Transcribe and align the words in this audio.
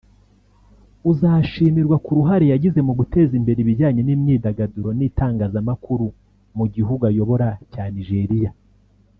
uzashimirwa 1.11 1.95
ku 2.05 2.11
ruhare 2.17 2.45
yagize 2.53 2.79
mu 2.87 2.93
guteza 2.99 3.33
imbere 3.39 3.57
ibijyanye 3.61 4.01
n’imyidagaduro 4.03 4.89
n’itangazamakuru 4.97 6.07
mu 6.57 6.65
gihugu 6.75 7.01
ayobora 7.11 7.47
cya 7.71 7.85
Nigeria 7.95 8.51